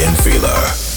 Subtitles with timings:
[0.00, 0.89] With Aly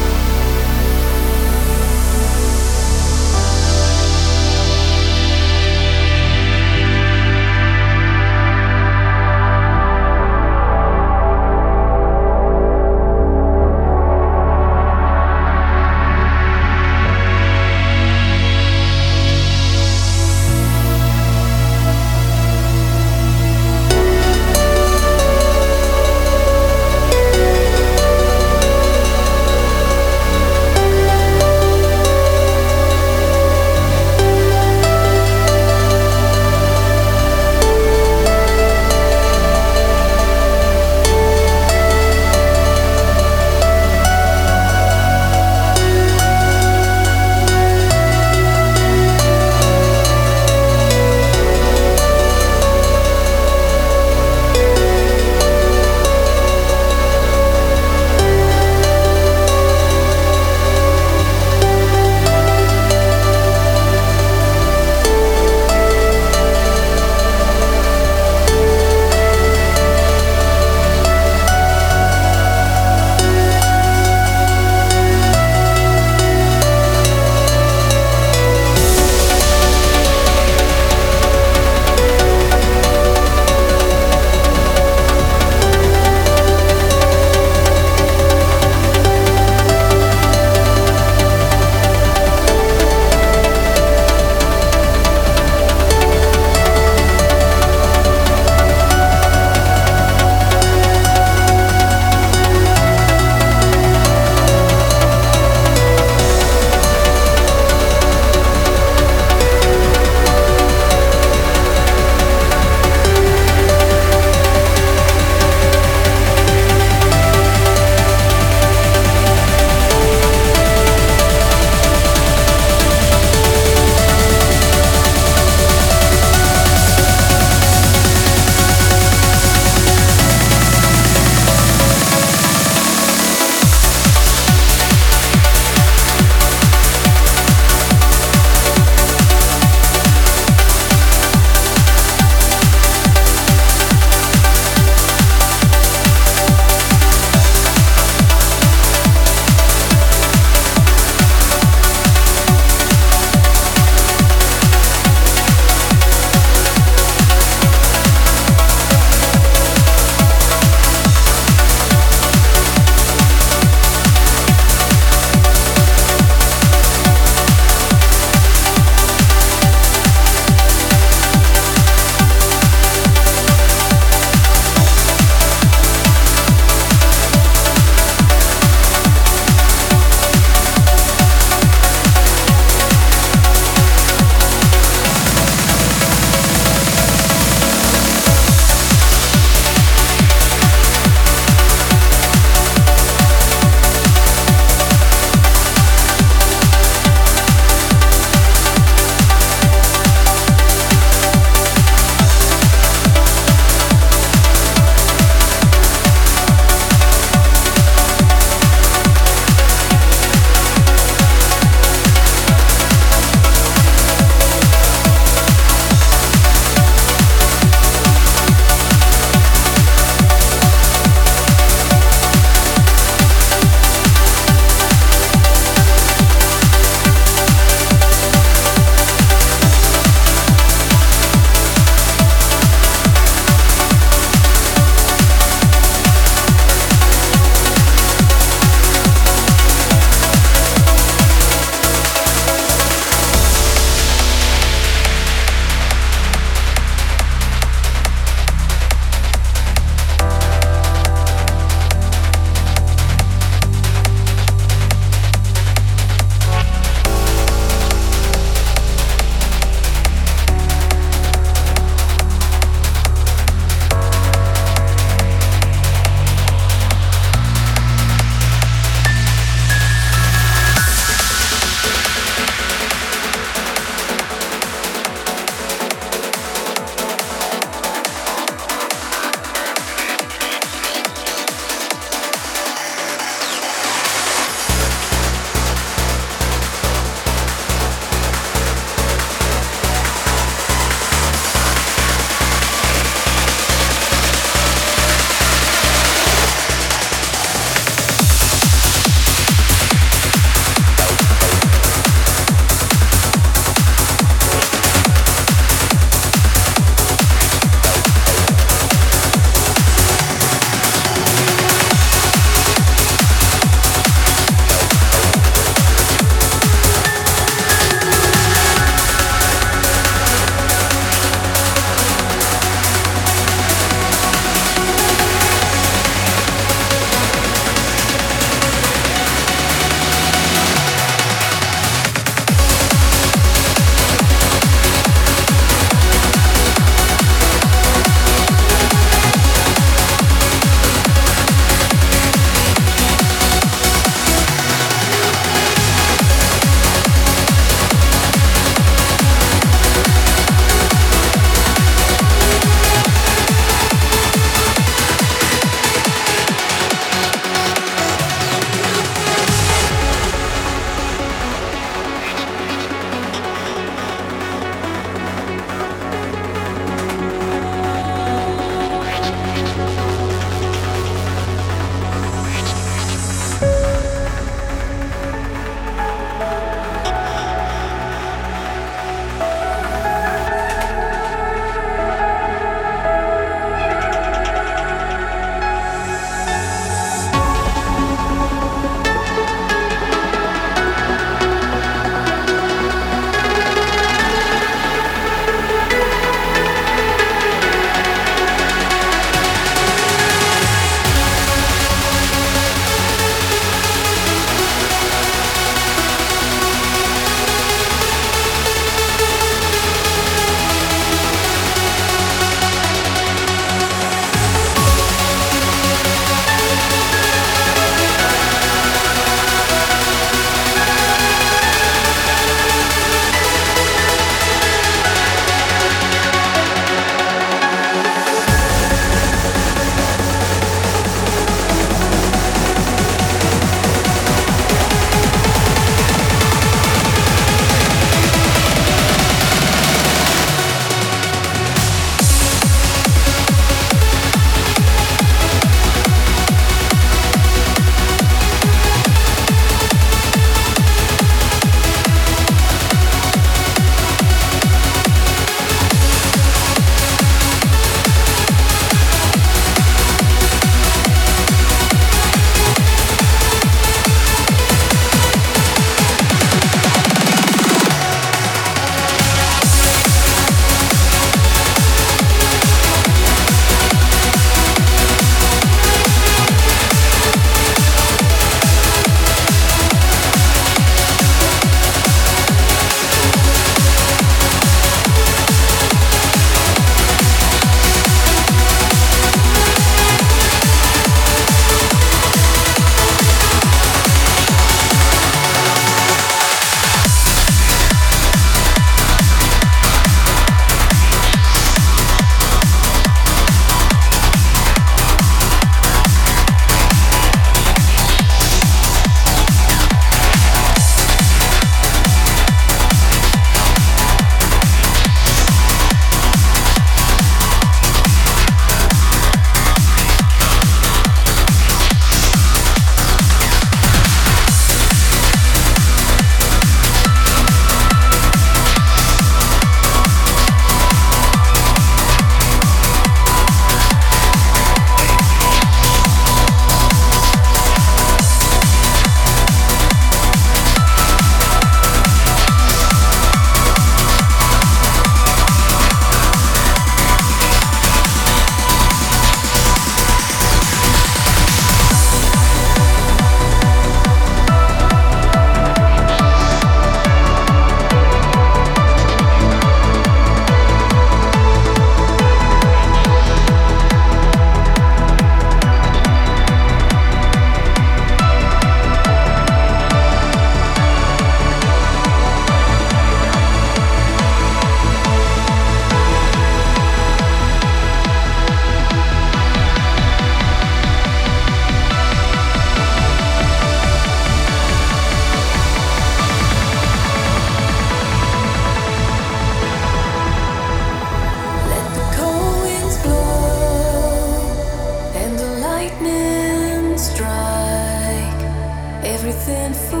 [599.22, 600.00] everything full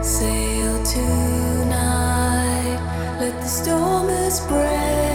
[0.00, 2.78] sail tonight.
[3.18, 5.13] Let the stormers break.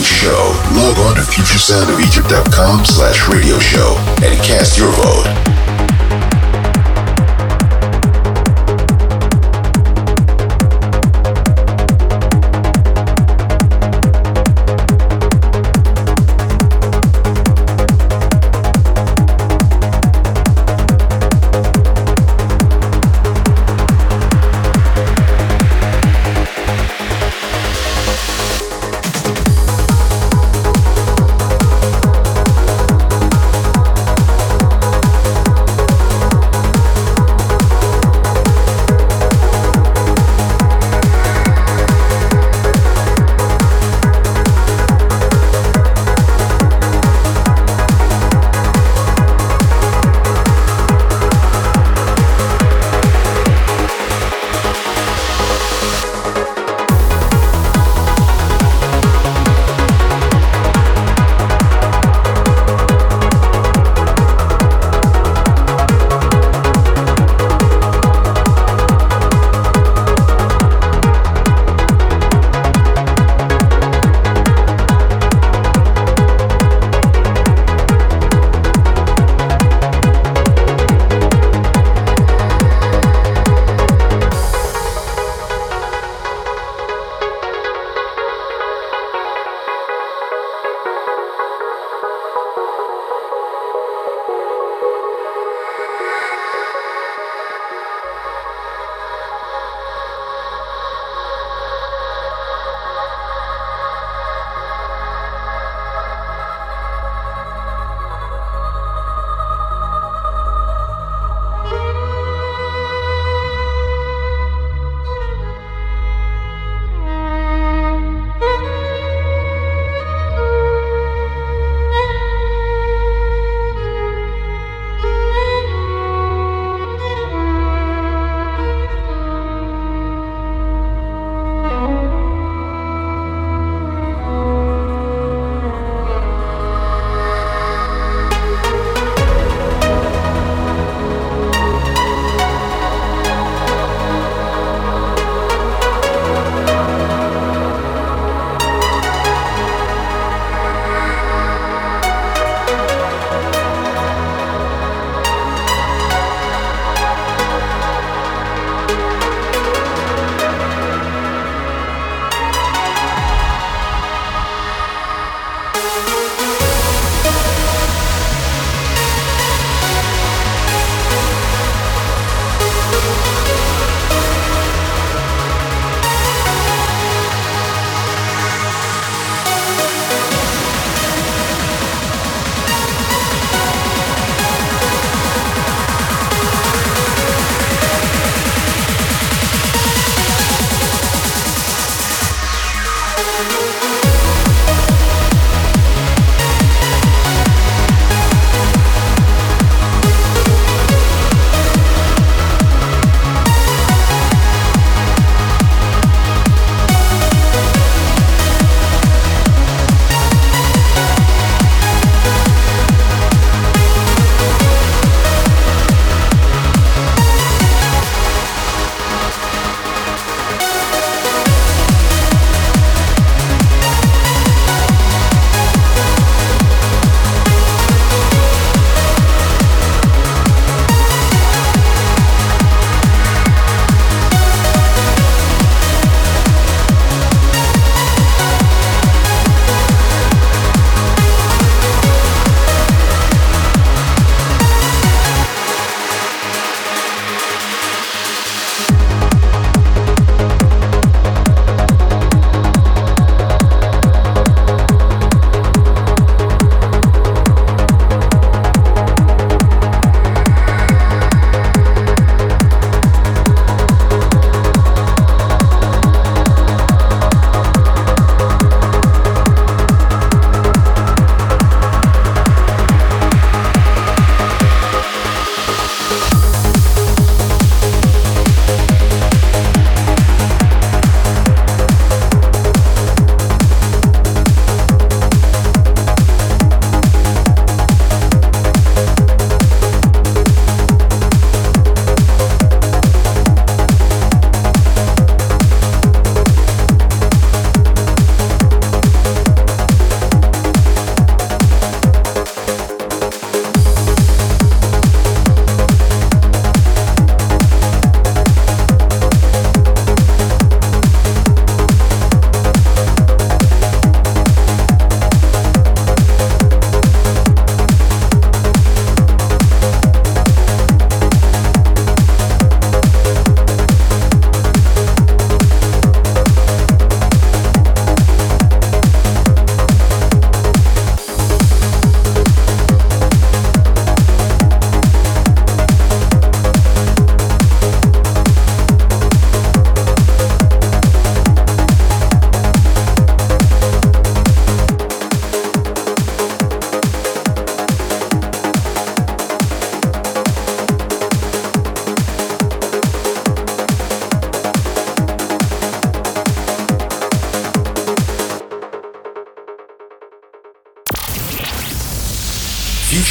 [0.00, 5.51] Show, log on to futuresoundofegypt.com slash radio show and cast your vote.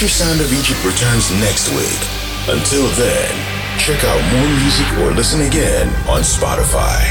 [0.02, 2.02] Future Sound of Egypt returns next week.
[2.50, 3.30] Until then,
[3.78, 7.11] check out more music or listen again on Spotify.